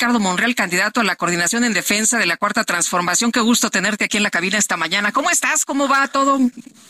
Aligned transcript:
Ricardo 0.00 0.18
Monreal, 0.18 0.54
candidato 0.54 1.02
a 1.02 1.04
la 1.04 1.14
coordinación 1.14 1.62
en 1.62 1.74
defensa 1.74 2.16
de 2.16 2.24
la 2.24 2.38
Cuarta 2.38 2.64
Transformación. 2.64 3.32
Qué 3.32 3.40
gusto 3.40 3.68
tenerte 3.68 4.06
aquí 4.06 4.16
en 4.16 4.22
la 4.22 4.30
cabina 4.30 4.56
esta 4.56 4.78
mañana. 4.78 5.12
¿Cómo 5.12 5.28
estás? 5.28 5.66
¿Cómo 5.66 5.88
va 5.88 6.08
todo? 6.08 6.38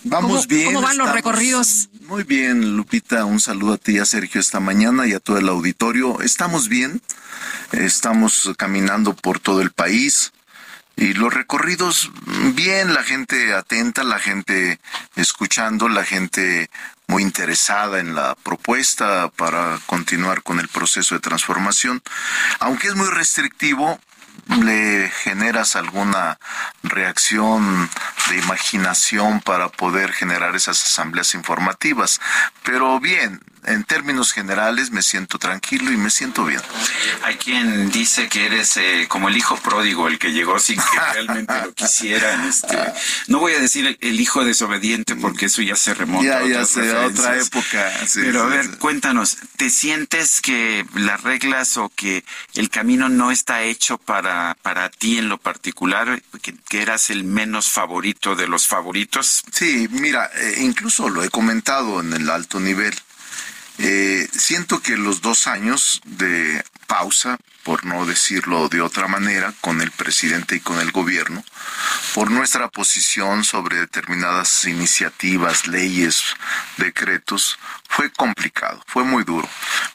Vamos 0.05 0.31
¿Cómo- 0.31 0.47
bien. 0.47 0.67
¿Cómo 0.67 0.81
van 0.81 0.97
los 0.97 1.11
recorridos? 1.11 1.89
Muy 2.07 2.23
bien, 2.23 2.77
Lupita. 2.77 3.25
Un 3.25 3.41
saludo 3.41 3.73
a 3.73 3.79
ti 3.79 3.97
y 3.97 3.99
a 3.99 4.05
Sergio 4.05 4.41
esta 4.41 4.61
mañana 4.61 5.09
y 5.09 5.13
a 5.15 5.19
todo 5.19 5.39
el 5.39 5.49
auditorio. 5.49 6.21
Estamos 6.21 6.69
bien. 6.69 7.03
Estamos 7.73 8.49
caminando 8.57 9.17
por 9.17 9.41
todo 9.41 9.61
el 9.61 9.73
país. 9.73 10.33
Y 11.01 11.15
los 11.15 11.33
recorridos, 11.33 12.11
bien, 12.55 12.93
la 12.93 13.03
gente 13.03 13.55
atenta, 13.55 14.05
la 14.05 14.19
gente 14.19 14.79
escuchando, 15.17 15.89
la 15.89 16.05
gente 16.05 16.69
muy 17.07 17.23
interesada 17.23 18.01
en 18.01 18.15
la 18.15 18.35
propuesta 18.35 19.31
para 19.35 19.79
continuar 19.87 20.43
con 20.43 20.61
el 20.61 20.69
proceso 20.69 21.15
de 21.15 21.23
transformación. 21.23 22.03
Aunque 22.59 22.89
es 22.89 22.97
muy 22.97 23.09
restrictivo, 23.09 23.99
le 24.63 25.11
generas 25.25 25.75
alguna 25.75 26.39
reacción 26.83 27.89
de 28.29 28.37
imaginación 28.37 29.41
para 29.41 29.71
poder 29.71 30.13
generar 30.13 30.55
esas 30.55 30.85
asambleas 30.85 31.33
informativas. 31.35 32.21
Pero 32.63 33.01
bien, 33.01 33.41
en 33.65 33.85
términos 33.85 34.33
generales 34.33 34.91
me 34.91 35.03
siento 35.03 35.39
tranquilo 35.39 35.93
y 35.93 35.97
me 35.97 36.11
siento 36.11 36.45
bien. 36.45 36.61
Hay 37.23 37.37
quien 37.37 37.91
dice 37.91 38.29
que 38.29 38.47
eres 38.47 38.77
eh, 38.77 39.07
como 39.09 39.29
el 39.29 39.37
hijo 39.37 39.57
pródigo, 39.57 40.09
el 40.09 40.19
que 40.19 40.33
llegó 40.33 40.59
sin 40.59 40.77
que 40.77 41.01
realmente 41.15 41.55
lo 41.65 41.73
quisieran. 41.75 42.47
Este, 42.49 42.77
no 43.29 43.39
voy 43.39 43.53
a 43.53 43.59
decir 43.61 43.99
el, 44.01 44.21
hijo 44.21 44.45
desobediente 44.45 45.17
porque 45.17 45.47
eso 45.47 45.63
ya 45.63 45.77
se 45.77 45.95
remonta 45.95 46.25
Ya, 46.25 46.39
a 46.39 46.47
ya 46.47 46.63
otras 46.63 46.69
sé, 46.71 46.97
a 46.97 47.07
otra 47.07 47.39
época. 47.39 48.07
sí, 48.07 48.21
Pero 48.23 48.43
a 48.43 48.47
ver, 48.47 48.65
sí. 48.67 48.71
cuéntanos, 48.79 49.37
¿te 49.57 49.71
sientes 49.71 50.41
que 50.41 50.85
las 50.95 51.23
reglas 51.23 51.77
o 51.77 51.91
que 51.95 52.25
el 52.55 52.69
camino 52.71 53.09
no 53.09 53.31
está 53.31 53.63
hecho 53.63 53.99
para, 53.99 54.57
para 54.63 54.91
ti 54.91 55.19
en 55.19 55.29
lo 55.29 55.39
particular, 55.39 56.23
que, 56.43 56.55
que 56.69 56.83
eras 56.83 57.11
el 57.11 57.25
menos 57.25 57.71
favorito 57.71 58.37
de 58.37 58.49
los 58.49 58.67
favoritos? 58.67 59.43
Sí, 59.53 59.89
mira, 59.91 60.31
eh, 60.35 60.57
incluso 60.61 61.09
lo 61.09 61.23
he 61.25 61.31
comentado 61.31 62.01
en 62.01 62.13
el 62.13 62.29
alto 62.31 62.61
nivel. 62.61 62.95
Eh, 63.83 64.29
siento 64.33 64.81
que 64.83 64.97
los 64.97 65.21
dos 65.23 65.47
años 65.47 66.01
de 66.05 66.63
pausa, 66.87 67.39
por 67.63 67.85
no 67.87 68.05
decirlo 68.05 68.69
de 68.69 68.81
otra 68.83 69.07
manera, 69.09 69.55
con 69.61 69.81
el 69.81 69.91
presidente 69.91 70.57
y 70.57 70.61
con 70.61 70.81
el 70.81 70.93
gobierno, 70.93 71.43
por 72.15 72.31
nuestra 72.31 72.69
posición 72.69 73.45
sobre 73.45 73.77
determinadas 73.79 74.65
iniciativas, 74.65 75.67
leyes, 75.67 76.23
decretos, 76.79 77.59
fue 77.89 78.11
complicado, 78.11 78.83
fue 78.87 79.05
muy 79.05 79.25
duro, 79.25 79.49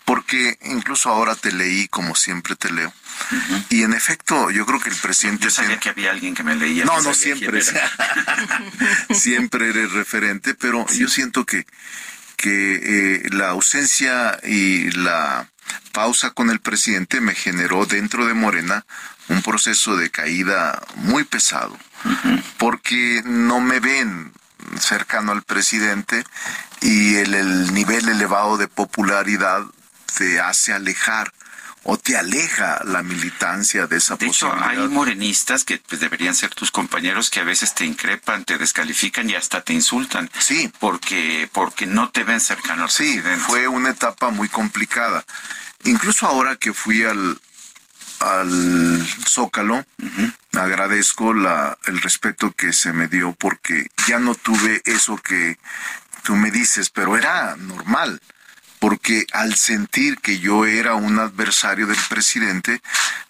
porque 0.05 0.57
incluso 0.63 1.09
ahora 1.09 1.35
te 1.35 1.51
leí 1.51 1.87
como 1.89 2.15
siempre 2.15 2.55
te 2.55 2.71
leo, 2.71 2.93
y 3.69 3.83
en 3.83 3.93
efecto 3.93 4.49
yo 4.51 4.65
creo 4.65 4.79
que 4.79 4.89
el 4.89 4.95
presidente... 4.95 5.45
Yo 5.45 5.51
sabía 5.51 5.67
tiene- 5.69 5.81
que 5.81 5.89
había 5.89 6.11
alguien 6.11 6.33
que 6.33 6.43
me 6.43 6.55
leía. 6.55 6.85
no, 6.85 7.01
no 7.01 7.13
siempre. 7.13 7.61
siempre 9.13 9.69
eres 9.69 9.91
referente, 9.91 10.53
pero 10.55 10.85
yo 10.93 11.07
siento 11.07 11.45
que, 11.45 11.65
que 12.35 12.75
eh, 12.83 13.29
la 13.31 13.49
ausencia 13.49 14.39
y 14.43 14.91
la 14.91 15.49
pausa 15.91 16.31
con 16.31 16.49
el 16.49 16.59
presidente 16.59 17.21
me 17.21 17.35
generó 17.35 17.85
dentro 17.85 18.25
de 18.25 18.33
Morena 18.33 18.85
un 19.29 19.41
proceso 19.41 19.97
de 19.97 20.11
caída 20.11 20.81
muy 20.95 21.23
pesado, 21.23 21.75
porque 22.57 23.23
no 23.25 23.59
me 23.59 23.79
ven 23.79 24.31
cercano 24.79 25.31
al 25.31 25.41
presidente 25.41 26.23
y 26.81 27.15
el, 27.15 27.33
el 27.33 27.73
nivel 27.73 28.07
elevado 28.07 28.57
de 28.57 28.67
popularidad 28.67 29.63
te 30.17 30.39
hace 30.39 30.73
alejar 30.73 31.33
o 31.87 31.97
te 31.97 32.17
aleja 32.17 32.81
la 32.83 33.03
militancia 33.03 33.85
de 33.85 33.97
esa 33.97 34.15
De 34.15 34.25
hecho, 34.25 34.51
hay 34.59 34.79
morenistas 34.87 35.63
que 35.63 35.77
pues, 35.77 36.01
deberían 36.01 36.33
ser 36.33 36.49
tus 36.55 36.71
compañeros 36.71 37.29
que 37.29 37.39
a 37.39 37.43
veces 37.43 37.75
te 37.75 37.85
increpan, 37.85 38.43
te 38.43 38.57
descalifican 38.57 39.29
y 39.29 39.35
hasta 39.35 39.61
te 39.61 39.73
insultan. 39.73 40.29
Sí. 40.39 40.71
Porque, 40.79 41.47
porque 41.53 41.85
no 41.85 42.09
te 42.09 42.23
ven 42.23 42.41
cercano 42.41 42.83
al 42.85 42.89
Sí, 42.89 43.13
presidente. 43.13 43.39
fue 43.45 43.67
una 43.67 43.91
etapa 43.91 44.31
muy 44.31 44.49
complicada. 44.49 45.23
Incluso 45.83 46.25
ahora 46.25 46.55
que 46.55 46.73
fui 46.73 47.03
al, 47.03 47.39
al 48.19 49.07
Zócalo, 49.27 49.85
agradezco 50.53 51.35
la, 51.35 51.77
el 51.85 52.01
respeto 52.01 52.51
que 52.51 52.73
se 52.73 52.93
me 52.93 53.07
dio 53.07 53.33
porque 53.33 53.91
ya 54.07 54.17
no 54.17 54.33
tuve 54.33 54.81
eso 54.85 55.17
que 55.17 55.59
tú 56.23 56.35
me 56.35 56.49
dices, 56.49 56.89
pero 56.89 57.15
era 57.15 57.55
normal. 57.57 58.19
Porque 58.85 59.25
al 59.31 59.55
sentir 59.55 60.19
que 60.19 60.37
yo 60.37 60.67
era 60.67 60.93
un 60.93 61.17
adversario 61.17 61.87
del 61.87 61.97
presidente, 62.07 62.83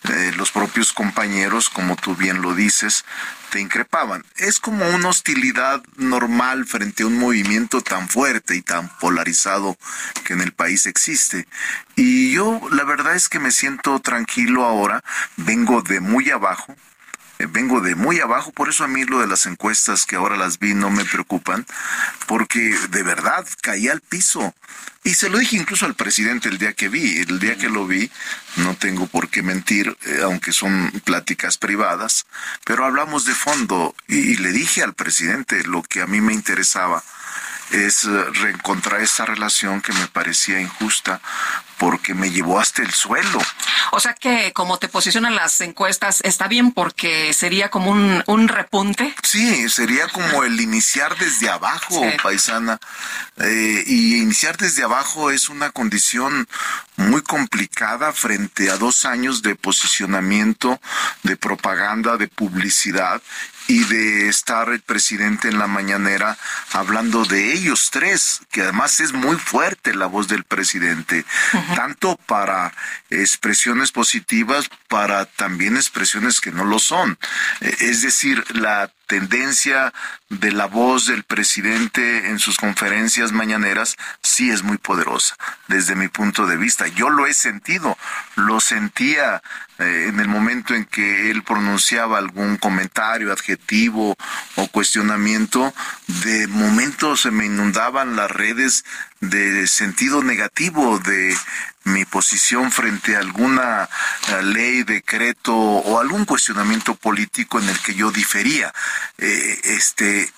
eh, 0.04 0.34
los 0.36 0.52
propios 0.52 0.92
compañeros, 0.92 1.70
como 1.70 1.96
tú 1.96 2.14
bien 2.14 2.42
lo 2.42 2.54
dices, 2.54 3.06
te 3.52 3.62
increpaban. 3.62 4.26
Es 4.36 4.60
como 4.60 4.86
una 4.90 5.08
hostilidad 5.08 5.82
normal 5.96 6.66
frente 6.66 7.04
a 7.04 7.08
un 7.08 7.18
movimiento 7.18 7.80
tan 7.80 8.10
fuerte 8.10 8.58
y 8.58 8.64
tan 8.64 8.90
polarizado 9.00 9.78
que 10.26 10.34
en 10.34 10.42
el 10.42 10.52
país 10.52 10.88
existe. 10.88 11.48
Y 11.96 12.34
yo 12.34 12.60
la 12.74 12.84
verdad 12.84 13.16
es 13.16 13.30
que 13.30 13.40
me 13.40 13.52
siento 13.52 14.02
tranquilo 14.02 14.66
ahora, 14.66 15.06
vengo 15.38 15.82
de 15.84 16.02
muy 16.02 16.32
abajo, 16.32 16.76
vengo 17.40 17.82
de 17.82 17.96
muy 17.96 18.20
abajo, 18.20 18.52
por 18.52 18.70
eso 18.70 18.84
a 18.84 18.88
mí 18.88 19.04
lo 19.04 19.20
de 19.20 19.28
las 19.28 19.46
encuestas 19.46 20.06
que 20.06 20.16
ahora 20.16 20.38
las 20.38 20.60
vi 20.60 20.74
no 20.74 20.90
me 20.90 21.06
preocupan, 21.06 21.66
porque 22.28 22.76
de 22.90 23.04
verdad 23.04 23.46
caí 23.62 23.88
al 23.88 24.02
piso. 24.02 24.54
Y 25.04 25.14
se 25.14 25.30
lo 25.30 25.38
dije 25.38 25.58
incluso 25.58 25.86
al 25.86 25.96
presidente 25.96 26.50
el 26.50 26.58
día 26.58 26.74
que 26.74 26.90
vi, 26.90 27.20
el 27.20 27.40
día 27.40 27.58
que 27.58 27.70
lo 27.70 27.86
vi, 27.86 28.10
no 28.58 28.76
tengo 28.76 29.06
por 29.06 29.30
qué 29.30 29.44
mentir, 29.44 29.96
eh, 30.06 30.22
aunque 30.24 30.52
son 30.52 30.92
pláticas 31.04 31.58
privadas, 31.58 32.26
pero 32.64 32.86
hablamos 32.86 33.26
de 33.26 33.36
fondo 33.36 33.96
y, 34.08 34.18
y 34.18 34.36
le 34.38 34.52
dije 34.52 34.82
al 34.82 34.96
presidente 34.96 35.64
lo 35.64 35.84
que 35.84 36.02
a 36.02 36.08
mí 36.08 36.22
me 36.22 36.34
interesaba 36.34 37.04
es 37.72 38.06
eh, 38.06 38.24
reencontrar 38.34 39.02
esa 39.02 39.26
relación 39.26 39.82
que 39.82 39.94
me 39.94 40.08
parecía 40.08 40.60
injusta 40.60 41.22
porque 41.78 42.14
me 42.14 42.32
llevó 42.32 42.60
hasta 42.60 42.82
el 42.82 42.92
suelo. 42.92 43.40
O 43.92 44.00
sea 44.00 44.14
que 44.14 44.52
como 44.54 44.78
te 44.78 44.88
posicionan 44.88 45.36
las 45.36 45.60
encuestas, 45.62 46.22
está 46.24 46.48
bien 46.48 46.72
porque 46.72 47.34
sería 47.34 47.70
como 47.70 47.92
un, 47.92 48.24
un 48.28 48.48
repunte. 48.48 49.14
Sí, 49.24 49.70
sería 49.70 50.08
como 50.08 50.44
el 50.44 50.60
iniciar 50.60 51.18
desde 51.18 51.50
abajo, 51.50 52.02
Sí. 52.02 52.18
paisana. 52.22 52.80
Eh, 53.38 53.84
y 53.86 54.18
iniciar 54.18 54.58
desde 54.58 54.84
abajo 54.84 55.32
es 55.32 55.50
una 55.50 55.70
condición 55.72 56.48
muy 56.98 57.22
complicada 57.22 58.14
frente 58.14 58.70
a 58.70 58.78
dos 58.78 59.06
años 59.06 59.42
de 59.42 59.56
posicionamiento, 59.56 60.80
de 61.24 61.36
propaganda, 61.38 62.18
de 62.18 62.28
publicidad 62.28 63.22
y 63.68 63.84
de 63.86 64.30
estar 64.30 64.70
el 64.70 64.82
presidente 64.82 65.48
en 65.48 65.60
la 65.60 65.68
mañanera 65.68 66.38
hablando 66.72 67.26
de 67.26 67.54
ellos 67.54 67.90
tres, 67.92 68.42
que 68.52 68.62
además 68.62 69.00
es 69.00 69.14
muy 69.14 69.38
fuerte 69.38 69.94
la 69.96 70.06
voz 70.06 70.28
del 70.28 70.44
presidente, 70.44 71.26
tanto 71.76 72.18
para 72.28 72.74
expresiones 73.10 73.92
positivas, 73.92 74.70
para 74.88 75.26
también 75.26 75.76
expresiones 75.78 76.40
que 76.42 76.52
no 76.52 76.64
lo 76.66 76.80
son. 76.80 77.18
Eh, 77.62 77.76
Es 77.80 78.02
decir, 78.02 78.44
la 78.56 78.92
tendencia 79.08 79.94
de 80.30 80.52
la 80.52 80.66
voz 80.66 81.08
del 81.08 81.24
presidente 81.24 82.30
en 82.30 82.40
sus 82.40 82.58
conferencias 82.58 83.32
mañaneras 83.32 83.96
sí 84.22 84.50
es 84.50 84.64
muy 84.64 84.78
poderosa 84.78 85.36
desde 85.68 85.96
mi 85.96 86.08
punto 86.08 86.48
de 86.48 86.58
vista. 86.58 86.88
Yo 86.88 87.10
lo 87.10 87.28
he 87.28 87.34
sentido, 87.34 87.98
lo 88.36 88.60
sentía 88.60 89.42
eh, 89.78 90.08
en 90.10 90.20
el 90.20 90.28
momento 90.28 90.74
en 90.74 90.86
que 90.86 91.30
él 91.32 91.44
pronunciaba 91.44 92.18
algún 92.18 92.58
comentario, 92.58 93.32
adjetivo 93.32 94.16
o 94.56 94.68
cuestionamiento, 94.68 95.74
de 96.08 96.48
momento 96.48 97.16
se 97.16 97.32
me 97.32 97.46
inundaban 97.46 98.16
las 98.16 98.32
redes 98.32 98.86
de 99.20 99.68
sentido 99.68 100.24
negativo 100.24 101.00
de 101.00 101.36
mi 101.86 102.06
posición 102.06 102.72
frente 102.72 103.16
a 103.16 103.20
alguna 103.20 103.90
eh, 104.30 104.44
ley, 104.44 104.84
decreto 104.84 105.56
o 105.56 106.00
algún 106.00 106.26
cuestionamiento 106.26 106.96
político 106.96 107.60
en 107.60 107.70
el 107.70 107.80
que 107.80 107.96
yo 107.96 108.12
difería, 108.12 108.74
eh, 109.18 109.60
este, 109.64 110.32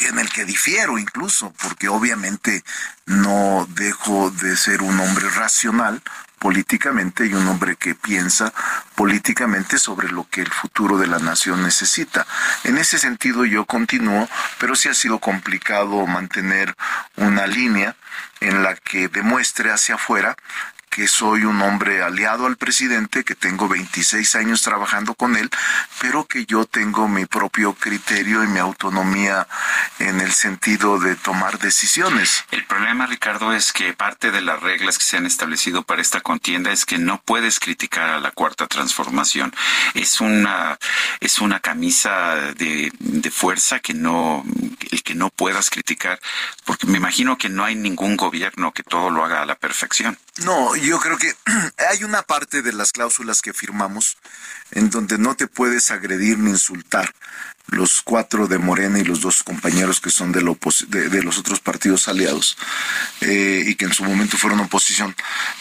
en 0.00 0.18
el 0.18 0.30
que 0.30 0.44
difiero 0.44 0.98
incluso, 0.98 1.52
porque 1.62 1.88
obviamente 1.88 2.62
no 3.06 3.66
dejo 3.70 4.30
de 4.30 4.56
ser 4.56 4.82
un 4.82 4.98
hombre 5.00 5.28
racional, 5.30 6.02
políticamente 6.40 7.26
y 7.26 7.34
un 7.34 7.46
hombre 7.46 7.76
que 7.76 7.94
piensa 7.94 8.52
políticamente 8.94 9.78
sobre 9.78 10.08
lo 10.10 10.26
que 10.28 10.40
el 10.40 10.50
futuro 10.50 10.96
de 10.96 11.06
la 11.06 11.18
nación 11.18 11.62
necesita. 11.62 12.26
En 12.64 12.78
ese 12.78 12.98
sentido 12.98 13.44
yo 13.44 13.66
continúo, 13.66 14.26
pero 14.58 14.74
sí 14.74 14.88
ha 14.88 14.94
sido 14.94 15.18
complicado 15.18 16.06
mantener 16.06 16.74
una 17.16 17.46
línea 17.46 17.94
en 18.40 18.62
la 18.62 18.74
que 18.74 19.08
demuestre 19.08 19.70
hacia 19.70 19.96
afuera 19.96 20.34
que 20.90 21.06
soy 21.06 21.44
un 21.44 21.62
hombre 21.62 22.02
aliado 22.02 22.46
al 22.46 22.56
presidente, 22.56 23.24
que 23.24 23.36
tengo 23.36 23.68
26 23.68 24.34
años 24.34 24.62
trabajando 24.62 25.14
con 25.14 25.36
él, 25.36 25.48
pero 26.00 26.26
que 26.26 26.44
yo 26.46 26.64
tengo 26.66 27.06
mi 27.08 27.26
propio 27.26 27.74
criterio 27.74 28.42
y 28.42 28.48
mi 28.48 28.58
autonomía 28.58 29.46
en 30.00 30.20
el 30.20 30.32
sentido 30.32 30.98
de 30.98 31.14
tomar 31.14 31.58
decisiones. 31.60 32.44
El 32.50 32.64
problema, 32.66 33.06
Ricardo, 33.06 33.52
es 33.52 33.72
que 33.72 33.92
parte 33.92 34.32
de 34.32 34.40
las 34.40 34.60
reglas 34.60 34.98
que 34.98 35.04
se 35.04 35.16
han 35.16 35.26
establecido 35.26 35.84
para 35.84 36.02
esta 36.02 36.20
contienda 36.20 36.72
es 36.72 36.84
que 36.84 36.98
no 36.98 37.22
puedes 37.24 37.60
criticar 37.60 38.10
a 38.10 38.20
la 38.20 38.32
cuarta 38.32 38.66
transformación. 38.66 39.54
Es 39.94 40.20
una, 40.20 40.76
es 41.20 41.40
una 41.40 41.60
camisa 41.60 42.34
de, 42.56 42.92
de 42.98 43.30
fuerza 43.30 43.78
que 43.78 43.94
no, 43.94 44.44
el 44.90 45.02
que 45.04 45.14
no 45.14 45.30
puedas 45.30 45.70
criticar, 45.70 46.18
porque 46.64 46.88
me 46.88 46.98
imagino 46.98 47.38
que 47.38 47.48
no 47.48 47.64
hay 47.64 47.76
ningún 47.76 48.16
gobierno 48.16 48.72
que 48.72 48.82
todo 48.82 49.10
lo 49.10 49.24
haga 49.24 49.42
a 49.42 49.46
la 49.46 49.54
perfección. 49.54 50.18
No, 50.38 50.74
yo 50.74 50.89
creo 50.98 51.18
que 51.18 51.32
hay 51.90 52.04
una 52.04 52.22
parte 52.22 52.62
de 52.62 52.72
las 52.72 52.92
cláusulas 52.92 53.42
que 53.42 53.52
firmamos 53.52 54.16
en 54.72 54.90
donde 54.90 55.18
no 55.18 55.34
te 55.34 55.46
puedes 55.46 55.90
agredir 55.90 56.38
ni 56.38 56.50
insultar 56.50 57.14
los 57.70 58.02
cuatro 58.02 58.48
de 58.48 58.58
Morena 58.58 58.98
y 58.98 59.04
los 59.04 59.20
dos 59.20 59.42
compañeros 59.42 60.00
que 60.00 60.10
son 60.10 60.32
de, 60.32 60.40
de, 60.40 61.22
los 61.22 61.38
otros 61.38 61.60
partidos 61.60 62.08
aliados 62.08 62.56
eh, 63.20 63.62
y 63.66 63.74
que 63.76 63.84
en 63.84 63.92
su 63.92 64.04
momento 64.04 64.36
fueron 64.36 64.60
oposición. 64.60 65.14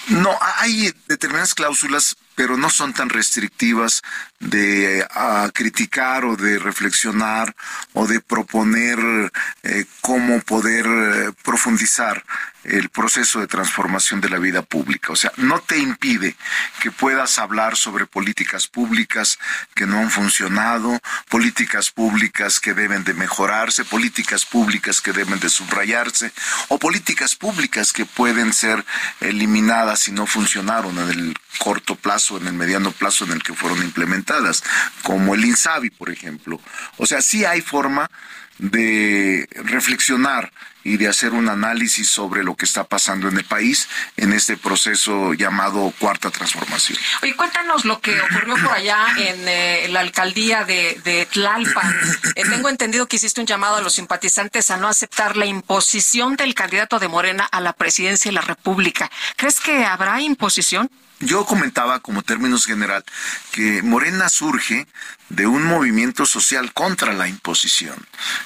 No, 0.07 0.35
hay 0.57 0.93
determinadas 1.07 1.53
cláusulas, 1.53 2.15
pero 2.35 2.57
no 2.57 2.69
son 2.69 2.93
tan 2.93 3.09
restrictivas 3.09 4.01
de 4.39 5.05
criticar 5.53 6.25
o 6.25 6.35
de 6.35 6.57
reflexionar 6.57 7.55
o 7.93 8.07
de 8.07 8.21
proponer 8.21 9.31
eh, 9.63 9.85
cómo 10.01 10.39
poder 10.41 10.85
eh, 10.87 11.31
profundizar 11.43 12.23
el 12.63 12.89
proceso 12.89 13.39
de 13.39 13.47
transformación 13.47 14.21
de 14.21 14.29
la 14.29 14.38
vida 14.38 14.61
pública. 14.61 15.13
O 15.13 15.15
sea, 15.15 15.31
no 15.38 15.59
te 15.59 15.77
impide 15.77 16.35
que 16.81 16.91
puedas 16.91 17.39
hablar 17.39 17.75
sobre 17.75 18.06
políticas 18.06 18.67
públicas 18.67 19.39
que 19.75 19.85
no 19.85 20.00
han 20.00 20.11
funcionado, 20.11 21.00
políticas 21.29 21.91
públicas 21.91 22.59
que 22.59 22.73
deben 22.73 23.03
de 23.03 23.13
mejorarse, 23.13 23.85
políticas 23.85 24.45
públicas 24.45 25.01
que 25.01 25.13
deben 25.13 25.39
de 25.39 25.50
subrayarse 25.50 26.31
o 26.67 26.77
políticas 26.77 27.35
públicas 27.35 27.94
que 27.94 28.06
pueden 28.06 28.53
ser 28.53 28.85
eliminadas 29.21 30.01
si 30.01 30.11
no 30.11 30.25
funcionaron 30.25 30.97
en 31.00 31.09
el 31.09 31.38
corto 31.57 31.95
plazo, 31.95 32.38
en 32.38 32.47
el 32.47 32.53
mediano 32.53 32.91
plazo 32.91 33.25
en 33.25 33.31
el 33.31 33.44
que 33.44 33.53
fueron 33.53 33.81
implementadas, 33.83 34.63
como 35.03 35.35
el 35.35 35.45
INSABI, 35.45 35.89
por 35.89 36.09
ejemplo. 36.09 36.61
O 36.97 37.06
sea, 37.06 37.21
sí 37.21 37.45
hay 37.45 37.61
forma 37.61 38.09
de 38.57 39.47
reflexionar 39.56 40.51
y 40.89 40.97
de 40.97 41.07
hacer 41.07 41.33
un 41.33 41.50
análisis 41.50 42.09
sobre 42.09 42.44
lo 42.44 42.56
que 42.56 42.65
está 42.65 42.83
pasando 42.83 43.27
en 43.27 43.38
el 43.38 43.45
país 43.45 43.88
en 44.18 44.33
este 44.33 44.57
proceso 44.57 45.36
llamado 45.36 45.94
cuarta 46.00 46.31
transformación. 46.31 46.97
Oye, 47.21 47.36
cuéntanos 47.36 47.86
lo 47.86 48.01
que 48.01 48.19
ocurrió 48.19 48.56
por 48.56 48.71
allá 48.71 49.06
en 49.18 49.47
eh, 49.47 49.88
la 49.91 50.00
alcaldía 50.00 50.63
de, 50.63 51.00
de 51.03 51.27
Tlalpan. 51.27 51.95
Eh, 52.36 52.44
tengo 52.50 52.69
entendido 52.69 53.07
que 53.07 53.18
hiciste 53.18 53.39
un 53.39 53.45
llamado 53.45 53.75
a 53.75 53.81
los 53.81 53.94
simpatizantes 53.94 54.71
a 54.71 54.77
no 54.77 54.88
aceptar 54.88 55.38
la 55.38 55.45
imposición 55.45 56.36
del 56.36 56.56
candidato 56.56 56.97
de 56.97 57.07
Morena 57.07 57.44
a 57.45 57.62
la 57.62 57.74
presidencia 57.74 58.30
de 58.30 58.33
la 58.33 58.42
República. 58.42 59.12
¿Crees 59.35 59.59
que 59.59 59.85
habrá 59.85 60.21
imposición? 60.21 60.89
Yo 61.21 61.45
comentaba 61.45 62.00
como 62.00 62.21
términos 62.21 62.65
general 62.65 63.03
que 63.51 63.81
Morena 63.83 64.30
surge 64.30 64.88
de 65.27 65.47
un 65.47 65.63
movimiento 65.63 66.25
social 66.25 66.71
contra 66.71 67.12
la 67.12 67.27
imposición 67.27 67.95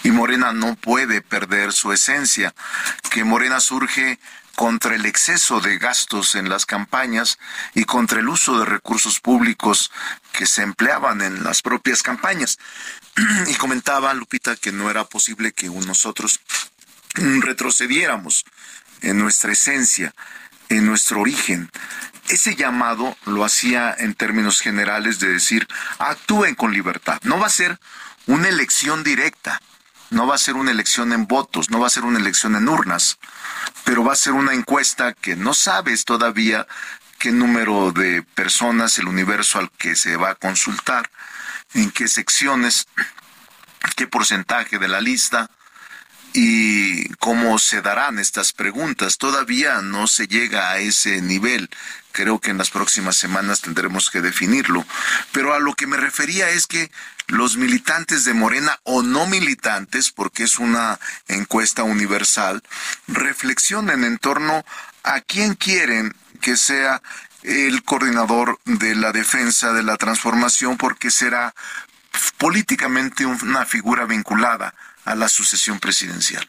y 0.03 0.09
Morena 0.09 0.53
no 0.53 0.75
puede 0.75 1.21
perder 1.21 1.71
su 1.71 1.93
esencia, 1.93 2.32
que 3.09 3.23
Morena 3.23 3.59
surge 3.59 4.19
contra 4.55 4.95
el 4.95 5.05
exceso 5.05 5.59
de 5.59 5.77
gastos 5.77 6.35
en 6.35 6.49
las 6.49 6.65
campañas 6.65 7.39
y 7.73 7.85
contra 7.85 8.19
el 8.19 8.29
uso 8.29 8.59
de 8.59 8.65
recursos 8.65 9.19
públicos 9.19 9.91
que 10.31 10.45
se 10.45 10.61
empleaban 10.61 11.21
en 11.21 11.43
las 11.43 11.61
propias 11.61 12.03
campañas. 12.03 12.57
Y 13.47 13.55
comentaba 13.55 14.13
Lupita 14.13 14.55
que 14.55 14.71
no 14.71 14.89
era 14.89 15.05
posible 15.05 15.51
que 15.51 15.67
nosotros 15.67 16.39
retrocediéramos 17.15 18.45
en 19.01 19.19
nuestra 19.19 19.51
esencia, 19.51 20.13
en 20.69 20.85
nuestro 20.85 21.21
origen, 21.21 21.69
ese 22.29 22.55
llamado 22.55 23.17
lo 23.25 23.43
hacía 23.43 23.93
en 23.97 24.15
términos 24.15 24.61
generales 24.61 25.19
de 25.19 25.27
decir, 25.27 25.67
actúen 25.99 26.55
con 26.55 26.73
libertad. 26.73 27.19
No 27.23 27.37
va 27.37 27.47
a 27.47 27.51
ser 27.51 27.79
una 28.25 28.47
elección 28.47 29.03
directa, 29.03 29.61
no 30.09 30.27
va 30.27 30.35
a 30.35 30.39
ser 30.39 30.55
una 30.55 30.71
elección 30.71 31.13
en 31.13 31.27
votos, 31.27 31.69
no 31.69 31.79
va 31.79 31.87
a 31.87 31.91
ser 31.91 32.03
una 32.03 32.19
elección 32.19 32.55
en 32.55 32.69
urnas, 32.69 33.17
pero 33.83 34.03
va 34.03 34.13
a 34.13 34.17
ser 34.17 34.33
una 34.33 34.53
encuesta 34.53 35.13
que 35.13 35.35
no 35.35 35.53
sabes 35.53 36.05
todavía 36.05 36.67
qué 37.19 37.31
número 37.31 37.91
de 37.91 38.21
personas, 38.21 38.97
el 38.99 39.07
universo 39.07 39.59
al 39.59 39.71
que 39.71 39.95
se 39.95 40.17
va 40.17 40.31
a 40.31 40.35
consultar, 40.35 41.09
en 41.73 41.89
qué 41.91 42.07
secciones, 42.07 42.87
qué 43.95 44.07
porcentaje 44.07 44.77
de 44.77 44.87
la 44.87 45.01
lista, 45.01 45.49
y 46.33 47.09
cómo 47.15 47.59
se 47.59 47.81
darán 47.81 48.19
estas 48.19 48.53
preguntas. 48.53 49.17
Todavía 49.17 49.81
no 49.81 50.07
se 50.07 50.27
llega 50.27 50.71
a 50.71 50.79
ese 50.79 51.21
nivel. 51.21 51.69
Creo 52.13 52.39
que 52.39 52.51
en 52.51 52.59
las 52.59 52.69
próximas 52.69 53.17
semanas 53.17 53.61
tendremos 53.61 54.11
que 54.11 54.21
definirlo. 54.21 54.85
Pero 55.31 55.55
a 55.55 55.59
lo 55.59 55.73
que 55.73 55.87
me 55.87 55.97
refería 55.97 56.49
es 56.51 56.67
que 56.67 56.91
los 57.27 57.57
militantes 57.57 58.23
de 58.23 58.35
Morena 58.35 58.79
o 58.83 59.01
no 59.01 59.25
militantes, 59.25 60.11
porque 60.11 60.43
es 60.43 60.59
una 60.59 60.99
encuesta 61.27 61.81
universal, 61.81 62.61
reflexionen 63.07 64.03
en 64.03 64.19
torno 64.19 64.63
a 65.03 65.21
quién 65.21 65.55
quieren 65.55 66.15
que 66.39 66.55
sea 66.55 67.01
el 67.41 67.83
coordinador 67.83 68.59
de 68.65 68.93
la 68.93 69.11
defensa 69.11 69.73
de 69.73 69.81
la 69.81 69.97
transformación, 69.97 70.77
porque 70.77 71.09
será 71.09 71.55
políticamente 72.37 73.25
una 73.25 73.65
figura 73.65 74.05
vinculada 74.05 74.75
a 75.03 75.15
la 75.15 75.27
sucesión 75.27 75.79
presidencial. 75.79 76.47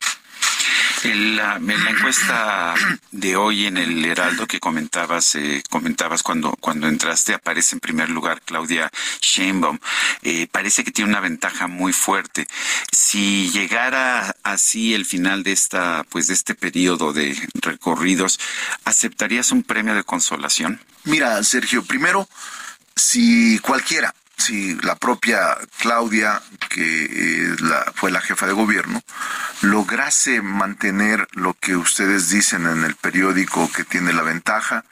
En 1.05 1.37
la, 1.37 1.57
encuesta 1.57 2.75
de 3.11 3.37
hoy 3.37 3.67
en 3.67 3.77
el 3.77 4.03
Heraldo 4.07 4.47
que 4.47 4.59
comentabas, 4.59 5.35
eh, 5.35 5.63
comentabas 5.69 6.23
cuando, 6.23 6.53
cuando 6.61 6.89
entraste, 6.89 7.35
aparece 7.35 7.77
en 7.77 7.81
primer 7.81 8.09
lugar 8.09 8.41
Claudia 8.43 8.91
Sheinbaum. 9.21 9.79
Eh, 10.23 10.47
parece 10.51 10.83
que 10.83 10.93
tiene 10.93 11.11
una 11.11 11.21
ventaja 11.21 11.67
muy 11.67 11.93
fuerte. 11.93 12.47
Si 12.91 13.51
llegara 13.51 14.35
así 14.43 14.95
el 14.95 15.05
final 15.05 15.43
de 15.43 15.53
esta, 15.53 16.07
pues 16.09 16.29
de 16.29 16.35
este 16.35 16.55
periodo 16.55 17.13
de 17.13 17.37
recorridos, 17.61 18.41
¿aceptarías 18.85 19.53
un 19.53 19.63
premio 19.63 19.95
de 19.95 20.05
consolación? 20.05 20.81
Mira, 21.05 21.43
Sergio, 21.45 21.85
primero, 21.85 22.27
si 22.97 23.59
cualquiera 23.59 24.15
si 24.37 24.75
la 24.83 24.97
propia 24.97 25.57
Claudia, 25.79 26.43
que 26.69 27.05
eh, 27.05 27.57
fue 27.95 28.11
la 28.11 28.21
jefa 28.21 28.47
de 28.47 28.53
gobierno, 28.53 29.03
lograse 29.65 30.43
mantener 30.43 31.27
lo 31.33 31.55
que 31.55 31.77
ustedes 31.77 32.29
dicen 32.29 32.67
en 32.67 32.85
el 32.85 32.95
periódico 32.95 33.71
que 33.73 33.85
tiene 33.85 34.13
la 34.13 34.23
ventaja, 34.23 34.85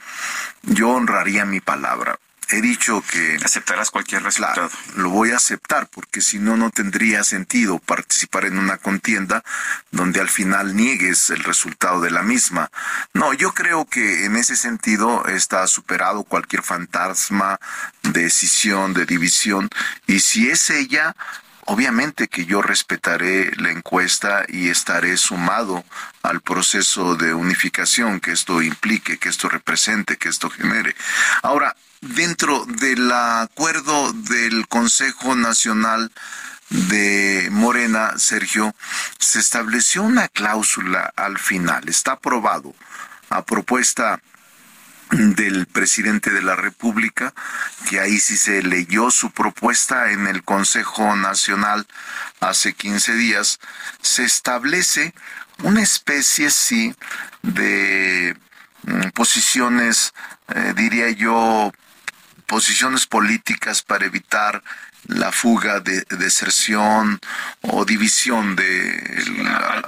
yo 0.62 0.90
honraría 0.90 1.44
mi 1.44 1.60
palabra 1.60 2.18
he 2.52 2.60
dicho 2.60 3.02
que... 3.10 3.38
Aceptarás 3.42 3.90
cualquier 3.90 4.22
resultado. 4.22 4.70
lo 4.96 5.10
voy 5.10 5.30
a 5.30 5.36
aceptar 5.36 5.88
porque 5.88 6.20
si 6.20 6.38
no, 6.38 6.56
no 6.56 6.70
tendría 6.70 7.24
sentido 7.24 7.78
participar 7.78 8.44
en 8.44 8.58
una 8.58 8.78
contienda 8.78 9.42
donde 9.90 10.20
al 10.20 10.28
final 10.28 10.76
niegues 10.76 11.30
el 11.30 11.42
resultado 11.44 12.00
de 12.00 12.10
la 12.10 12.22
misma. 12.22 12.70
No, 13.14 13.32
yo 13.32 13.52
creo 13.52 13.86
que 13.86 14.26
en 14.26 14.36
ese 14.36 14.56
sentido 14.56 15.26
está 15.26 15.66
superado 15.66 16.24
cualquier 16.24 16.62
fantasma 16.62 17.58
de 18.02 18.22
decisión, 18.22 18.94
de 18.94 19.06
división, 19.06 19.68
y 20.06 20.20
si 20.20 20.50
es 20.50 20.70
ella, 20.70 21.16
obviamente 21.66 22.28
que 22.28 22.44
yo 22.44 22.62
respetaré 22.62 23.52
la 23.56 23.70
encuesta 23.70 24.44
y 24.48 24.68
estaré 24.68 25.16
sumado 25.16 25.84
al 26.22 26.40
proceso 26.40 27.16
de 27.16 27.34
unificación 27.34 28.20
que 28.20 28.32
esto 28.32 28.62
implique, 28.62 29.18
que 29.18 29.28
esto 29.28 29.48
represente, 29.48 30.16
que 30.16 30.28
esto 30.28 30.50
genere. 30.50 30.94
Ahora, 31.42 31.76
dentro 32.00 32.64
del 32.66 33.10
acuerdo 33.12 34.12
del 34.12 34.66
Consejo 34.68 35.34
Nacional 35.36 36.10
de 36.68 37.48
Morena, 37.50 38.18
Sergio, 38.18 38.74
se 39.18 39.38
estableció 39.38 40.02
una 40.02 40.28
cláusula 40.28 41.12
al 41.16 41.38
final, 41.38 41.88
está 41.88 42.12
aprobado 42.12 42.74
a 43.28 43.44
propuesta 43.44 44.20
del 45.36 45.66
presidente 45.66 46.30
de 46.30 46.42
la 46.42 46.56
República, 46.56 47.34
que 47.88 48.00
ahí 48.00 48.18
sí 48.18 48.36
se 48.36 48.62
leyó 48.62 49.10
su 49.10 49.30
propuesta 49.30 50.10
en 50.10 50.26
el 50.26 50.42
Consejo 50.42 51.16
Nacional 51.16 51.86
hace 52.40 52.72
15 52.72 53.14
días, 53.14 53.60
se 54.00 54.24
establece 54.24 55.12
una 55.62 55.82
especie, 55.82 56.50
sí, 56.50 56.94
de 57.42 58.36
mm, 58.84 59.10
posiciones, 59.10 60.14
eh, 60.48 60.72
diría 60.76 61.10
yo, 61.10 61.72
posiciones 62.46 63.06
políticas 63.06 63.82
para 63.82 64.06
evitar 64.06 64.62
la 65.06 65.32
fuga 65.32 65.80
de 65.80 66.04
deserción 66.10 67.18
o 67.62 67.84
división 67.84 68.54
de 68.54 69.22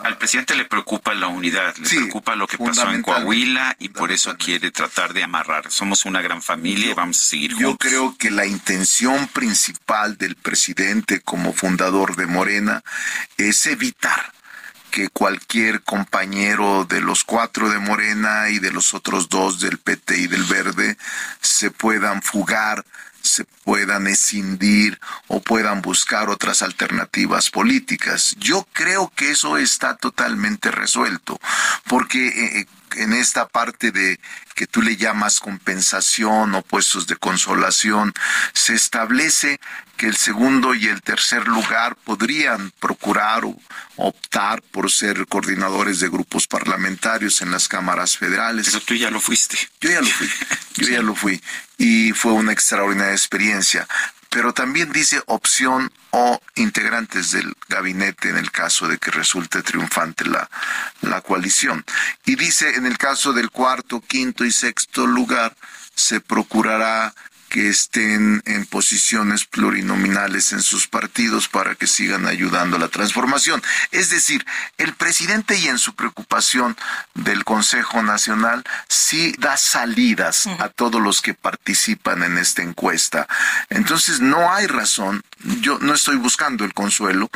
al, 0.02 0.18
presidente 0.18 0.54
le 0.54 0.64
preocupa 0.64 1.14
la 1.14 1.28
unidad 1.28 1.76
le 1.76 1.88
preocupa 1.88 2.34
lo 2.34 2.46
que 2.46 2.58
pasó 2.58 2.90
en 2.90 3.02
Coahuila 3.02 3.76
y 3.78 3.90
por 3.90 4.10
eso 4.10 4.36
quiere 4.36 4.70
tratar 4.70 5.12
de 5.12 5.22
amarrar. 5.22 5.70
Somos 5.70 6.04
una 6.04 6.20
gran 6.20 6.42
familia 6.42 6.90
y 6.90 6.94
vamos 6.94 7.20
a 7.20 7.24
seguir 7.24 7.52
juntos. 7.52 7.72
yo 7.72 7.78
creo 7.78 8.16
que 8.16 8.30
la 8.30 8.46
intención 8.46 9.28
principal 9.28 10.16
del 10.16 10.36
presidente 10.36 11.20
como 11.20 11.52
fundador 11.52 12.16
de 12.16 12.26
Morena 12.26 12.82
es 13.36 13.66
evitar 13.66 14.32
que 14.90 15.08
cualquier 15.08 15.82
compañero 15.82 16.84
de 16.84 17.00
los 17.00 17.24
cuatro 17.24 17.68
de 17.68 17.80
Morena 17.80 18.48
y 18.50 18.60
de 18.60 18.70
los 18.70 18.94
otros 18.94 19.28
dos 19.28 19.58
del 19.58 19.78
PT 19.78 20.16
y 20.18 20.26
del 20.28 20.44
Verde 20.44 20.96
se 21.40 21.72
puedan 21.72 22.22
fugar 22.22 22.84
se 23.24 23.44
puedan 23.64 24.06
escindir 24.06 25.00
o 25.28 25.40
puedan 25.40 25.80
buscar 25.80 26.28
otras 26.28 26.62
alternativas 26.62 27.50
políticas. 27.50 28.36
Yo 28.38 28.68
creo 28.72 29.10
que 29.16 29.30
eso 29.30 29.56
está 29.56 29.96
totalmente 29.96 30.70
resuelto, 30.70 31.40
porque 31.88 32.28
eh, 32.28 32.60
eh, 32.60 32.66
en 32.96 33.12
esta 33.12 33.48
parte 33.48 33.90
de 33.90 34.18
que 34.54 34.66
tú 34.66 34.82
le 34.82 34.96
llamas 34.96 35.40
compensación 35.40 36.54
o 36.54 36.62
puestos 36.62 37.06
de 37.06 37.16
consolación, 37.16 38.12
se 38.52 38.74
establece 38.74 39.60
que 39.96 40.06
el 40.06 40.16
segundo 40.16 40.74
y 40.74 40.88
el 40.88 41.02
tercer 41.02 41.46
lugar 41.46 41.96
podrían 41.96 42.72
procurar 42.80 43.44
o 43.44 43.56
optar 43.96 44.62
por 44.62 44.90
ser 44.90 45.26
coordinadores 45.26 46.00
de 46.00 46.08
grupos 46.08 46.46
parlamentarios 46.46 47.42
en 47.42 47.50
las 47.50 47.68
cámaras 47.68 48.16
federales. 48.16 48.66
Pero 48.66 48.80
tú 48.80 48.94
ya 48.94 49.10
lo 49.10 49.20
fuiste. 49.20 49.56
Yo 49.80 49.90
ya 49.90 50.00
lo 50.00 50.06
fui, 50.06 50.28
yo 50.76 50.88
ya 50.88 51.02
lo 51.02 51.14
fui. 51.14 51.42
Y 51.78 52.12
fue 52.12 52.32
una 52.32 52.52
extraordinaria 52.52 53.12
experiencia 53.12 53.86
pero 54.34 54.52
también 54.52 54.90
dice 54.90 55.22
opción 55.26 55.92
o 56.10 56.40
integrantes 56.56 57.30
del 57.30 57.54
gabinete 57.68 58.30
en 58.30 58.36
el 58.36 58.50
caso 58.50 58.88
de 58.88 58.98
que 58.98 59.12
resulte 59.12 59.62
triunfante 59.62 60.24
la, 60.24 60.50
la 61.02 61.20
coalición. 61.20 61.84
Y 62.26 62.34
dice 62.34 62.74
en 62.74 62.84
el 62.84 62.98
caso 62.98 63.32
del 63.32 63.52
cuarto, 63.52 64.00
quinto 64.00 64.44
y 64.44 64.50
sexto 64.50 65.06
lugar, 65.06 65.54
se 65.94 66.20
procurará 66.20 67.14
que 67.54 67.68
estén 67.68 68.42
en 68.46 68.66
posiciones 68.66 69.44
plurinominales 69.44 70.52
en 70.52 70.60
sus 70.60 70.88
partidos 70.88 71.46
para 71.46 71.76
que 71.76 71.86
sigan 71.86 72.26
ayudando 72.26 72.74
a 72.74 72.80
la 72.80 72.88
transformación. 72.88 73.62
Es 73.92 74.10
decir, 74.10 74.44
el 74.76 74.92
presidente 74.94 75.56
y 75.56 75.68
en 75.68 75.78
su 75.78 75.94
preocupación 75.94 76.76
del 77.14 77.44
Consejo 77.44 78.02
Nacional 78.02 78.64
sí 78.88 79.36
da 79.38 79.56
salidas 79.56 80.48
a 80.58 80.68
todos 80.68 81.00
los 81.00 81.22
que 81.22 81.34
participan 81.34 82.24
en 82.24 82.38
esta 82.38 82.62
encuesta. 82.62 83.28
Entonces 83.68 84.18
no 84.18 84.52
hay 84.52 84.66
razón, 84.66 85.22
yo 85.60 85.78
no 85.78 85.94
estoy 85.94 86.16
buscando 86.16 86.64
el 86.64 86.74
consuelo, 86.74 87.30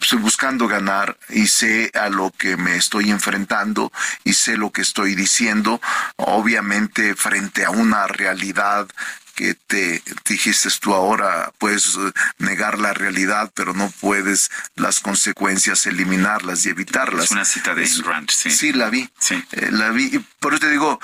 estoy 0.00 0.18
buscando 0.18 0.66
ganar 0.66 1.16
y 1.28 1.46
sé 1.46 1.92
a 1.94 2.08
lo 2.08 2.32
que 2.32 2.56
me 2.56 2.74
estoy 2.74 3.12
enfrentando 3.12 3.92
y 4.24 4.32
sé 4.32 4.56
lo 4.56 4.72
que 4.72 4.82
estoy 4.82 5.14
diciendo, 5.14 5.80
obviamente 6.16 7.14
frente 7.14 7.64
a 7.64 7.70
una 7.70 8.08
realidad 8.08 8.88
que 9.34 9.54
te 9.54 10.02
dijiste 10.28 10.68
tú 10.80 10.94
ahora, 10.94 11.52
puedes 11.58 11.96
eh, 11.96 12.12
negar 12.38 12.78
la 12.78 12.92
realidad, 12.92 13.50
pero 13.54 13.74
no 13.74 13.90
puedes 14.00 14.50
las 14.76 15.00
consecuencias 15.00 15.86
eliminarlas 15.86 16.64
y 16.66 16.70
evitarlas. 16.70 17.26
Es 17.26 17.30
una 17.32 17.44
cita 17.44 17.74
de 17.74 17.88
Rand, 18.04 18.30
sí. 18.30 18.50
Sí, 18.50 18.72
la 18.72 18.90
vi. 18.90 19.08
Sí. 19.18 19.42
Eh, 19.52 19.68
la 19.70 19.90
vi. 19.90 20.18
por 20.38 20.54
eso 20.54 20.60
te 20.60 20.70
digo, 20.70 21.00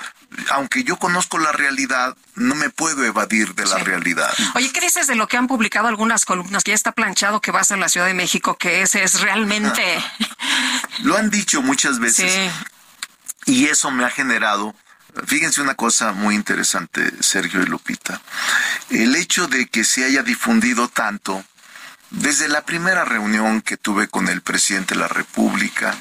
aunque 0.50 0.84
yo 0.84 0.98
conozco 0.98 1.38
la 1.38 1.52
realidad, 1.52 2.16
no 2.34 2.54
me 2.54 2.70
puedo 2.70 3.04
evadir 3.04 3.54
de 3.54 3.66
la 3.66 3.78
realidad. 3.78 4.32
Oye, 4.54 4.70
¿qué 4.72 4.80
dices 4.80 5.06
de 5.06 5.14
lo 5.14 5.26
que 5.26 5.36
han 5.36 5.46
publicado 5.46 5.88
algunas 5.88 6.24
columnas? 6.24 6.62
Que 6.64 6.72
ya 6.72 6.74
está 6.74 6.92
planchado 6.92 7.40
que 7.40 7.50
vas 7.50 7.70
a 7.72 7.76
la 7.76 7.88
Ciudad 7.88 8.06
de 8.06 8.14
México, 8.14 8.56
que 8.56 8.82
ese 8.82 9.02
es 9.02 9.20
realmente... 9.20 9.82
lo 11.02 11.16
han 11.16 11.30
dicho 11.30 11.62
muchas 11.62 11.98
veces. 11.98 12.32
Sí. 12.32 13.52
Y 13.52 13.66
eso 13.66 13.90
me 13.90 14.04
ha 14.04 14.10
generado 14.10 14.74
Fíjense 15.26 15.60
una 15.60 15.74
cosa 15.74 16.12
muy 16.12 16.34
interesante, 16.34 17.12
Sergio 17.20 17.62
y 17.62 17.66
Lupita. 17.66 18.20
El 18.90 19.16
hecho 19.16 19.48
de 19.48 19.66
que 19.66 19.84
se 19.84 20.04
haya 20.04 20.22
difundido 20.22 20.88
tanto 20.88 21.44
desde 22.10 22.48
la 22.48 22.64
primera 22.64 23.04
reunión 23.04 23.60
que 23.60 23.76
tuve 23.76 24.08
con 24.08 24.28
el 24.28 24.40
presidente 24.40 24.94
de 24.94 25.00
la 25.00 25.08
República, 25.08 25.94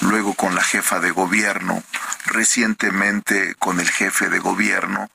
luego 0.00 0.34
con 0.34 0.54
la 0.54 0.62
jefa 0.62 1.00
de 1.00 1.10
gobierno, 1.10 1.82
recientemente 2.26 3.56
con 3.56 3.80
el 3.80 3.90
jefe 3.90 4.28
de 4.28 4.38
gobierno, 4.38 5.10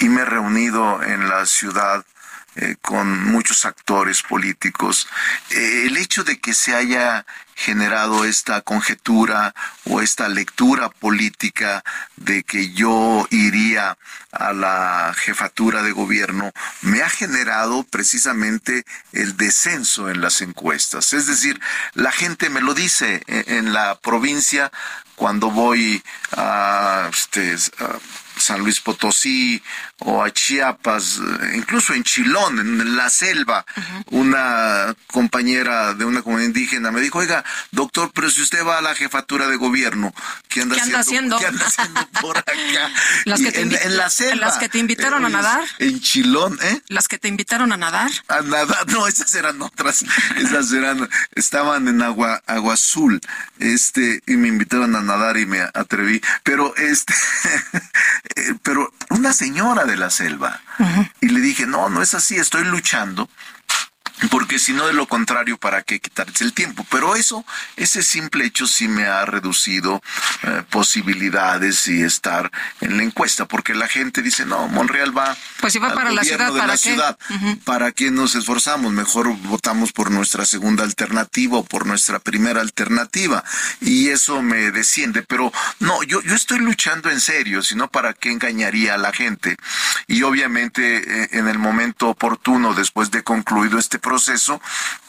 y 0.00 0.08
me 0.08 0.22
he 0.22 0.24
reunido 0.24 1.02
en 1.02 1.28
la 1.28 1.46
ciudad 1.46 2.04
eh, 2.56 2.76
con 2.80 3.24
muchos 3.32 3.66
actores 3.66 4.22
políticos, 4.22 5.06
eh, 5.50 5.84
el 5.86 5.98
hecho 5.98 6.24
de 6.24 6.38
que 6.38 6.54
se 6.54 6.74
haya 6.74 7.26
generado 7.54 8.24
esta 8.24 8.62
conjetura 8.62 9.54
o 9.84 10.00
esta 10.00 10.28
lectura 10.28 10.88
política 10.88 11.84
de 12.16 12.44
que 12.44 12.72
yo 12.72 13.26
iría 13.30 13.98
a 14.32 14.52
la 14.54 15.14
jefatura 15.16 15.82
de 15.82 15.92
gobierno 15.92 16.50
me 16.80 17.02
ha 17.02 17.08
generado 17.10 17.82
precisamente 17.84 18.84
el 19.12 19.36
descenso 19.36 20.08
en 20.10 20.20
las 20.20 20.40
encuestas. 20.40 21.12
Es 21.12 21.26
decir, 21.26 21.60
la 21.94 22.12
gente 22.12 22.50
me 22.50 22.60
lo 22.60 22.72
dice 22.72 23.22
eh, 23.26 23.44
en 23.48 23.72
la 23.72 23.98
provincia 24.00 24.70
cuando 25.14 25.50
voy 25.50 26.02
a, 26.32 27.08
este, 27.10 27.56
a 27.78 27.98
San 28.36 28.60
Luis 28.60 28.80
Potosí 28.80 29.62
o 30.00 30.22
a 30.22 30.30
Chiapas, 30.30 31.20
incluso 31.54 31.94
en 31.94 32.04
Chilón, 32.04 32.58
en 32.58 32.96
la 32.96 33.10
selva, 33.10 33.64
una 34.10 34.94
compañera 35.06 35.94
de 35.94 36.04
una 36.04 36.22
comunidad 36.22 36.48
indígena 36.48 36.90
me 36.90 37.00
dijo, 37.00 37.18
oiga, 37.18 37.44
doctor, 37.70 38.10
pero 38.14 38.30
si 38.30 38.42
usted 38.42 38.64
va 38.64 38.78
a 38.78 38.82
la 38.82 38.94
jefatura 38.94 39.46
de 39.48 39.56
gobierno, 39.56 40.14
¿qué 40.48 40.62
anda, 40.62 40.76
haciendo? 40.98 41.38
¿Qué 41.38 41.46
anda 41.46 41.66
haciendo 41.66 42.06
por 42.20 42.38
acá? 42.38 42.52
Las 43.24 43.40
que 43.40 43.52
te 43.52 43.62
en, 43.62 43.96
la 43.96 44.10
selva. 44.10 44.46
Las 44.46 44.58
que 44.58 44.68
te 44.68 44.78
invitaron 44.78 45.24
a 45.24 45.28
nadar. 45.28 45.64
En 45.78 46.00
Chilón, 46.00 46.58
¿eh? 46.62 46.80
Las 46.88 47.08
que 47.08 47.18
te 47.18 47.28
invitaron 47.28 47.72
a 47.72 47.76
nadar. 47.76 48.10
A 48.28 48.40
nadar, 48.42 48.86
no, 48.88 49.06
esas 49.06 49.34
eran 49.34 49.60
otras. 49.62 50.04
Esas 50.36 50.72
eran, 50.72 51.08
estaban 51.34 51.88
en 51.88 52.02
agua, 52.02 52.42
agua 52.46 52.74
azul, 52.74 53.20
este, 53.58 54.22
y 54.26 54.36
me 54.36 54.48
invitaron 54.48 54.94
a 54.96 55.02
nadar 55.02 55.36
y 55.36 55.46
me 55.46 55.60
atreví. 55.60 56.20
Pero 56.42 56.74
este, 56.76 57.14
eh, 58.34 58.54
pero 58.62 58.92
una 59.10 59.32
señora 59.32 59.84
de 59.84 59.96
la 59.96 60.10
selva. 60.10 60.60
Y 61.20 61.28
le 61.28 61.40
dije, 61.40 61.66
no, 61.66 61.88
no 61.88 62.02
es 62.02 62.14
así, 62.14 62.36
estoy 62.36 62.64
luchando 62.64 63.28
porque 64.30 64.58
si 64.58 64.72
no 64.72 64.86
de 64.86 64.94
lo 64.94 65.06
contrario, 65.06 65.58
¿para 65.58 65.82
qué 65.82 66.00
quitarse 66.00 66.44
el 66.44 66.52
tiempo? 66.52 66.86
Pero 66.90 67.16
eso, 67.16 67.44
ese 67.76 68.02
simple 68.02 68.46
hecho 68.46 68.66
sí 68.66 68.88
me 68.88 69.04
ha 69.04 69.24
reducido 69.26 70.02
eh, 70.42 70.62
posibilidades 70.70 71.86
y 71.88 72.02
estar 72.02 72.50
en 72.80 72.96
la 72.96 73.02
encuesta, 73.02 73.46
porque 73.46 73.74
la 73.74 73.88
gente 73.88 74.22
dice, 74.22 74.46
no, 74.46 74.68
Monreal 74.68 75.16
va, 75.16 75.36
pues 75.60 75.72
si 75.72 75.78
va 75.78 75.92
para 75.94 76.12
la 76.12 76.24
ciudad, 76.24 76.52
¿para 76.52 76.72
qué? 76.72 76.78
ciudad, 76.78 77.18
¿para 77.64 77.92
qué 77.92 78.10
nos 78.10 78.34
esforzamos? 78.34 78.92
Mejor 78.92 79.36
votamos 79.42 79.92
por 79.92 80.10
nuestra 80.10 80.46
segunda 80.46 80.84
alternativa 80.84 81.58
o 81.58 81.64
por 81.64 81.86
nuestra 81.86 82.18
primera 82.18 82.62
alternativa, 82.62 83.44
y 83.80 84.08
eso 84.08 84.40
me 84.42 84.70
desciende, 84.70 85.22
pero 85.22 85.52
no, 85.78 86.02
yo, 86.04 86.22
yo 86.22 86.34
estoy 86.34 86.58
luchando 86.58 87.10
en 87.10 87.20
serio, 87.20 87.62
sino 87.62 87.88
para 87.88 88.14
qué 88.14 88.30
engañaría 88.30 88.94
a 88.94 88.98
la 88.98 89.12
gente, 89.12 89.56
y 90.06 90.22
obviamente 90.22 91.22
eh, 91.24 91.28
en 91.32 91.48
el 91.48 91.58
momento 91.58 92.08
oportuno, 92.08 92.72
después 92.72 93.10
de 93.10 93.22
concluido 93.22 93.78
este 93.78 93.98
proceso, 94.06 94.60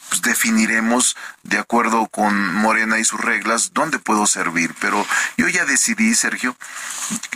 pues, 0.08 0.22
definiremos 0.22 1.16
de 1.44 1.58
acuerdo 1.58 2.08
con 2.08 2.54
Morena 2.54 2.98
y 2.98 3.04
sus 3.04 3.20
reglas 3.20 3.70
dónde 3.72 4.00
puedo 4.00 4.26
servir. 4.26 4.74
Pero 4.80 5.06
yo 5.36 5.48
ya 5.48 5.64
decidí, 5.64 6.14
Sergio 6.14 6.56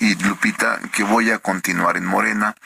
y 0.01 0.17
Lupita, 0.17 0.81
que 0.93 1.05
voy 1.05 1.31
a 1.31 1.39
continuar 1.39 1.97
en 1.97 2.05
Morena, 2.05 2.57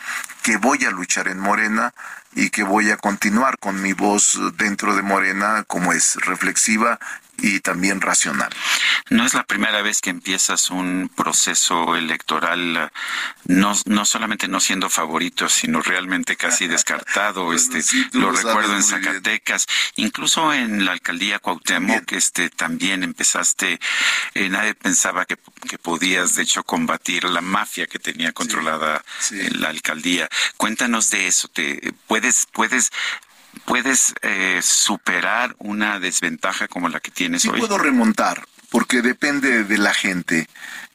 que 0.43 0.57
voy 0.57 0.85
a 0.87 0.91
luchar 0.91 1.29
en 1.29 1.39
Morena 1.39 1.93
y 2.35 2.49
que 2.51 2.63
voy 2.63 2.91
a 2.91 2.97
continuar 2.97 3.59
con 3.59 3.83
mi 3.83 3.93
voz 3.93 4.39
dentro 4.57 4.97
de 4.97 5.03
Morena 5.03 5.65
como 5.67 5.93
es 5.93 6.17
reflexiva 6.17 6.99
y 7.39 7.61
también 7.61 8.01
racional. 8.01 8.51
No 9.11 9.25
es 9.25 9.35
la 9.35 9.45
primera 9.45 9.83
vez 9.83 10.01
que 10.01 10.11
empiezas 10.11 10.71
un 10.71 11.11
proceso 11.15 11.97
electoral, 11.97 12.91
no, 13.45 13.75
no 13.85 14.05
solamente 14.05 14.49
no 14.49 14.61
siendo 14.61 14.91
favorito, 14.91 15.49
sino 15.49 15.81
realmente 15.83 16.37
casi 16.37 16.67
descartado. 16.69 17.53
este, 17.53 17.83
lo, 18.13 18.33
recuerdo 18.33 18.75
en 18.75 18.83
Zacatecas, 18.83 19.67
incluso 19.97 20.53
en 20.53 20.85
la 20.85 20.93
alcaldía 20.93 21.39
Cuauhtémoc, 21.39 22.05
que 22.05 22.17
este, 22.17 22.51
también 22.51 23.03
empezaste, 23.03 23.79
eh, 24.35 24.49
nadie 24.49 24.75
pensaba 24.75 25.25
que, 25.25 25.37
que, 25.69 25.79
podías, 25.79 26.35
de 26.35 26.43
hecho, 26.43 26.65
combatir 26.65 27.25
la 27.25 27.41
mafia 27.41 27.87
que 27.87 27.99
tenía 27.99 28.33
controlada 28.33 29.05
la 29.31 29.69
alcaldía. 29.69 30.29
Cuéntanos 30.57 31.11
de 31.11 31.27
eso. 31.27 31.49
Te, 31.49 31.93
¿Puedes, 32.07 32.47
puedes 32.53 32.91
puedes 33.65 34.15
eh, 34.23 34.61
superar 34.63 35.55
una 35.59 35.99
desventaja 36.01 36.69
como 36.69 36.89
la 36.89 37.01
que 37.01 37.11
tienes 37.11 37.43
sí 37.43 37.49
hoy? 37.49 37.61
puedo 37.61 37.79
remontar, 37.79 38.47
porque 38.71 39.03
depende 39.03 39.65
de 39.65 39.79
la 39.79 39.95
gente 39.95 40.49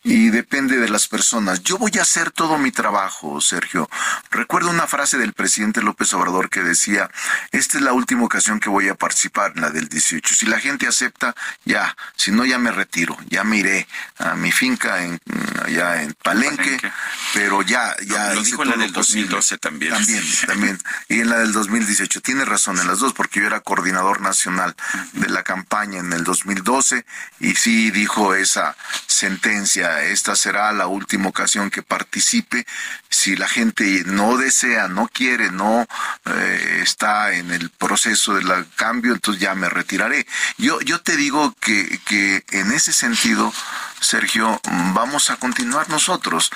y 0.03 0.29
depende 0.29 0.77
de 0.77 0.89
las 0.89 1.07
personas. 1.07 1.61
Yo 1.63 1.77
voy 1.77 1.91
a 1.99 2.01
hacer 2.01 2.31
todo 2.31 2.57
mi 2.57 2.71
trabajo, 2.71 3.39
Sergio. 3.39 3.89
Recuerdo 4.31 4.69
una 4.69 4.87
frase 4.87 5.17
del 5.17 5.33
presidente 5.33 5.81
López 5.81 6.13
Obrador 6.13 6.49
que 6.49 6.61
decía, 6.61 7.09
esta 7.51 7.77
es 7.77 7.83
la 7.83 7.93
última 7.93 8.23
ocasión 8.23 8.59
que 8.59 8.69
voy 8.69 8.89
a 8.89 8.95
participar, 8.95 9.57
la 9.57 9.69
del 9.69 9.87
18. 9.87 10.33
Si 10.33 10.45
la 10.47 10.59
gente 10.59 10.87
acepta, 10.87 11.35
ya, 11.65 11.95
si 12.15 12.31
no, 12.31 12.45
ya 12.45 12.57
me 12.57 12.71
retiro, 12.71 13.15
ya 13.29 13.43
me 13.43 13.57
iré 13.57 13.87
a 14.17 14.33
mi 14.35 14.51
finca 14.51 15.03
en, 15.03 15.19
allá 15.63 16.01
en 16.01 16.13
Palenque, 16.13 16.79
pero 17.33 17.61
ya, 17.61 17.95
ya. 18.07 18.33
Lo, 18.33 18.41
dijo 18.41 18.63
en 18.63 18.69
la 18.69 18.77
del 18.77 18.93
2012 18.93 19.57
también. 19.59 19.93
También, 19.93 20.23
también. 20.47 20.79
Y 21.09 21.19
en 21.21 21.29
la 21.29 21.37
del 21.39 21.51
2018. 21.51 22.21
Tiene 22.21 22.45
razón 22.45 22.79
en 22.79 22.87
las 22.87 22.99
dos, 22.99 23.13
porque 23.13 23.39
yo 23.39 23.45
era 23.45 23.59
coordinador 23.59 24.21
nacional 24.21 24.75
de 25.13 25.29
la 25.29 25.43
campaña 25.43 25.99
en 25.99 26.11
el 26.13 26.23
2012 26.23 27.05
y 27.39 27.55
sí 27.55 27.91
dijo 27.91 28.33
esa 28.33 28.75
sentencia 29.05 29.90
esta 29.99 30.35
será 30.35 30.71
la 30.71 30.87
última 30.87 31.29
ocasión 31.29 31.69
que 31.69 31.81
participe. 31.81 32.65
Si 33.09 33.35
la 33.35 33.47
gente 33.47 34.03
no 34.05 34.37
desea, 34.37 34.87
no 34.87 35.07
quiere, 35.07 35.51
no 35.51 35.87
eh, 36.25 36.79
está 36.81 37.33
en 37.33 37.51
el 37.51 37.69
proceso 37.69 38.35
del 38.35 38.47
cambio, 38.75 39.13
entonces 39.13 39.41
ya 39.41 39.55
me 39.55 39.69
retiraré. 39.69 40.25
Yo, 40.57 40.79
yo 40.81 41.01
te 41.01 41.15
digo 41.17 41.53
que, 41.59 41.99
que 42.05 42.43
en 42.51 42.71
ese 42.71 42.93
sentido, 42.93 43.53
Sergio, 43.99 44.59
vamos 44.93 45.29
a 45.29 45.35
continuar 45.37 45.89
nosotros. 45.89 46.51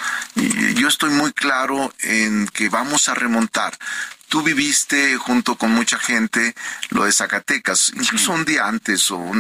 Yo 0.76 0.88
estoy 0.88 1.12
muy 1.12 1.34
claro 1.34 1.94
en 2.00 2.48
que 2.48 2.70
vamos 2.70 3.10
a 3.10 3.16
remontar. 3.16 3.78
Tú 4.36 4.44
viviste 4.44 5.16
junto 5.16 5.56
con 5.56 5.72
mucha 5.72 5.98
gente 5.98 6.54
lo 6.90 7.06
de 7.06 7.14
Zacatecas, 7.14 7.94
incluso 7.96 8.34
un 8.34 8.44
día 8.44 8.68
antes, 8.68 9.10
o 9.10 9.32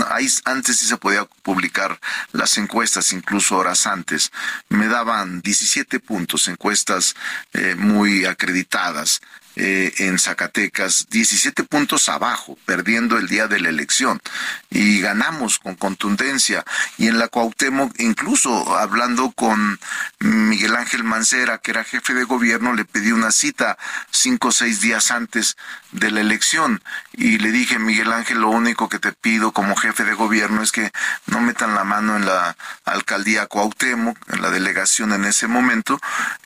antes 0.45 0.77
sí 0.77 0.85
se 0.85 0.95
podía 0.95 1.25
publicar 1.25 1.99
las 2.31 2.57
encuestas, 2.57 3.11
incluso 3.11 3.57
horas 3.57 3.87
antes. 3.87 4.31
Me 4.69 4.87
daban 4.87 5.41
17 5.41 5.99
puntos, 5.99 6.47
encuestas 6.47 7.13
eh, 7.51 7.75
muy 7.75 8.23
acreditadas. 8.23 9.19
Eh, 9.57 9.93
en 9.99 10.19
Zacatecas, 10.19 11.07
17 11.09 11.63
puntos 11.63 12.09
abajo, 12.09 12.57
perdiendo 12.65 13.17
el 13.17 13.27
día 13.27 13.47
de 13.47 13.61
la 13.61 13.69
elección. 13.69 14.21
Y 14.69 14.99
ganamos 14.99 15.59
con 15.59 15.75
contundencia. 15.75 16.65
Y 16.97 17.07
en 17.07 17.17
la 17.17 17.29
Cuauhtémoc, 17.29 17.97
incluso 17.99 18.77
hablando 18.77 19.31
con 19.31 19.79
Miguel 20.19 20.75
Ángel 20.75 21.05
Mancera, 21.05 21.59
que 21.59 21.71
era 21.71 21.85
jefe 21.85 22.13
de 22.13 22.25
gobierno, 22.25 22.73
le 22.73 22.83
pedí 22.83 23.13
una 23.13 23.31
cita 23.31 23.77
cinco 24.11 24.49
o 24.49 24.51
seis 24.51 24.81
días 24.81 25.09
antes 25.11 25.55
de 25.93 26.11
la 26.11 26.19
elección. 26.19 26.83
Y 27.13 27.37
le 27.37 27.51
dije, 27.51 27.79
Miguel 27.79 28.11
Ángel, 28.11 28.39
lo 28.39 28.49
único 28.49 28.89
que 28.89 28.99
te 28.99 29.13
pido 29.13 29.53
como 29.53 29.77
jefe 29.77 30.03
de 30.03 30.15
gobierno 30.15 30.63
es 30.63 30.73
que 30.73 30.91
no 31.27 31.39
metan 31.39 31.75
la 31.75 31.85
mano 31.85 32.17
en 32.17 32.25
la 32.25 32.57
alcaldía 32.83 33.47
Cuauhtémoc, 33.47 34.17
en 34.33 34.41
la 34.41 34.49
delegación 34.49 35.13
en 35.13 35.23
ese 35.23 35.47
momento. 35.47 35.97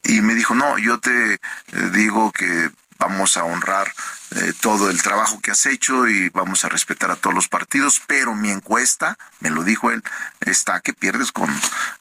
Y 0.04 0.22
me 0.22 0.36
dijo, 0.36 0.54
no, 0.54 0.78
yo 0.78 1.00
te 1.00 1.34
eh, 1.34 1.40
digo 1.92 2.32
que 2.32 2.70
vamos 3.00 3.38
a 3.38 3.46
honrar 3.46 3.92
eh, 4.36 4.54
todo 4.62 4.90
el 4.90 5.02
trabajo 5.02 5.40
que 5.40 5.52
has 5.52 5.66
hecho 5.66 6.08
y 6.08 6.30
vamos 6.30 6.64
a 6.66 6.70
respetar 6.70 7.10
a 7.10 7.16
todos 7.16 7.34
los 7.34 7.48
partidos, 7.48 8.02
pero 8.06 8.36
mi 8.36 8.52
encuesta, 8.52 9.18
me 9.40 9.50
lo 9.50 9.64
dijo 9.64 9.90
él, 9.90 10.04
está 10.42 10.82
que 10.82 10.94
pierdes 10.94 11.32
con 11.32 11.50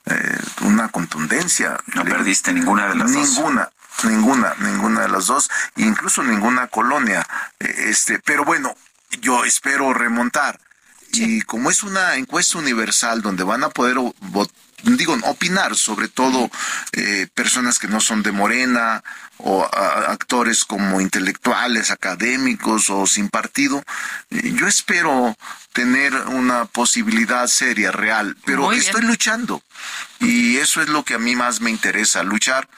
eh, 0.07 0.39
una 0.63 0.89
contundencia. 0.89 1.79
No 1.95 2.05
perdiste 2.05 2.53
ninguna 2.53 2.89
de 2.89 2.97
las 2.97 3.13
dos. 3.13 3.37
Ninguna, 3.37 3.71
ninguna, 4.03 4.55
ninguna 4.59 5.01
de 5.03 5.09
las 5.09 5.27
dos, 5.27 5.49
incluso 5.77 6.23
ninguna 6.23 6.67
colonia. 6.67 7.27
Eh, 7.61 7.87
este, 7.87 8.19
pero 8.19 8.45
bueno, 8.45 8.75
yo 9.23 9.45
espero 9.45 9.95
remontar. 9.95 10.61
Y 11.13 11.43
como 11.43 11.71
es 11.71 11.83
una 11.83 12.17
encuesta 12.17 12.59
universal 12.59 13.23
donde 13.23 13.45
van 13.45 13.65
a 13.65 13.71
poder 13.71 13.97
votar 14.21 14.55
digo, 14.83 15.17
opinar, 15.25 15.77
sobre 15.77 16.09
todo 16.09 16.51
eh, 16.93 17.27
personas 17.35 17.79
que 17.79 17.89
no 17.89 18.01
son 18.01 18.23
de 18.23 18.33
Morena 18.33 19.03
o 19.39 19.65
actores 19.65 20.65
como 20.65 21.01
intelectuales, 21.01 21.91
académicos 21.91 22.91
o 22.91 23.07
sin 23.07 23.29
partido. 23.29 23.83
Eh, 24.31 24.53
yo 24.55 24.67
espero 24.67 25.37
tener 25.73 26.15
una 26.15 26.65
posibilidad 26.65 27.47
seria, 27.47 27.93
real, 27.93 28.37
pero 28.45 28.73
estoy 28.73 29.03
luchando. 29.03 29.63
Y 30.21 30.57
eso 30.57 30.83
es 30.83 30.89
lo 30.89 31.05
que 31.05 31.15
a 31.15 31.19
mí 31.19 31.37
más 31.37 31.61
me 31.61 31.71
interesa, 31.71 32.23
luchar 32.23 32.69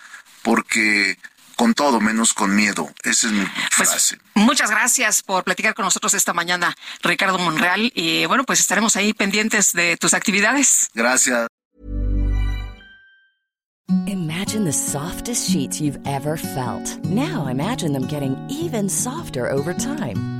porque 0.42 1.18
con 1.60 1.74
todo 1.74 2.00
menos 2.00 2.32
con 2.32 2.56
miedo. 2.56 2.90
Esa 3.02 3.26
es 3.26 3.34
mi 3.34 3.44
pues, 3.76 3.90
frase. 3.90 4.18
muchas 4.32 4.70
gracias 4.70 5.22
por 5.22 5.44
platicar 5.44 5.74
con 5.74 5.84
nosotros 5.84 6.14
esta 6.14 6.32
mañana, 6.32 6.74
Ricardo 7.02 7.38
Monreal. 7.38 7.92
Y 7.94 8.24
bueno, 8.24 8.44
pues 8.44 8.60
estaremos 8.60 8.96
ahí 8.96 9.12
pendientes 9.12 9.74
de 9.74 9.98
tus 9.98 10.14
actividades. 10.14 10.88
Gracias. 10.94 11.48
Imagine 14.06 14.64
the 14.64 14.72
softest 14.72 15.50
sheets 15.50 15.82
you've 15.82 16.00
ever 16.06 16.38
felt. 16.38 16.96
Now 17.04 17.46
imagine 17.46 17.92
them 17.92 18.06
getting 18.06 18.38
even 18.48 18.88
softer 18.88 19.50
over 19.52 19.74
time. 19.74 20.39